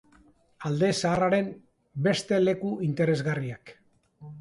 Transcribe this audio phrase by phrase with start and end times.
[0.69, 1.53] Alde Zaharraren
[2.09, 3.79] beste leku interesgarriak.